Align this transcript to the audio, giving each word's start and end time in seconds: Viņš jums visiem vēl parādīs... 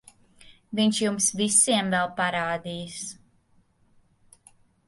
Viņš 0.79 1.01
jums 1.03 1.27
visiem 1.41 1.93
vēl 1.97 2.09
parādīs... 2.21 2.99